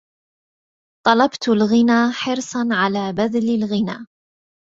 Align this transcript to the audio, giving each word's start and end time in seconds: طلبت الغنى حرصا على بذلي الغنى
طلبت 1.05 1.47
الغنى 1.49 2.11
حرصا 2.13 2.67
على 2.71 3.13
بذلي 3.13 3.55
الغنى 3.55 4.05